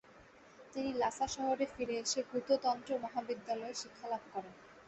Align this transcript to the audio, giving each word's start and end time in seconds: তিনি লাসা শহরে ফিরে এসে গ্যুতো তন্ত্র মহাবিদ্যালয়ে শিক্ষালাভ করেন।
তিনি 0.73 0.91
লাসা 0.93 1.25
শহরে 1.27 1.65
ফিরে 1.73 1.95
এসে 2.03 2.19
গ্যুতো 2.29 2.53
তন্ত্র 2.65 2.91
মহাবিদ্যালয়ে 3.03 3.79
শিক্ষালাভ 3.81 4.23
করেন। 4.33 4.53